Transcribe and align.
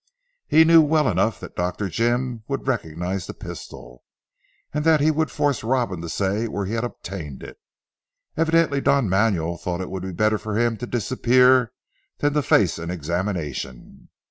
He 0.47 0.63
knew 0.63 0.81
well 0.81 1.07
enough 1.07 1.39
that 1.41 1.55
Dr. 1.55 1.87
Jim 1.87 2.43
would 2.47 2.65
recognise 2.65 3.27
the 3.27 3.35
pistol, 3.35 4.03
and 4.73 4.83
that 4.83 4.99
he 4.99 5.11
would 5.11 5.29
force 5.29 5.63
Robin 5.63 6.01
to 6.01 6.09
say 6.09 6.47
where 6.47 6.65
he 6.65 6.73
had 6.73 6.83
obtained 6.83 7.43
it. 7.43 7.59
Evidently 8.35 8.81
Don 8.81 9.07
Manuel 9.07 9.57
thought 9.57 9.79
it 9.79 9.91
would 9.91 10.01
be 10.01 10.11
better 10.11 10.39
for 10.39 10.57
him 10.57 10.75
to 10.77 10.87
disappear 10.87 11.71
than 12.17 12.33
to 12.33 12.41
face 12.41 12.79
an 12.79 12.89
examination. 12.89 14.09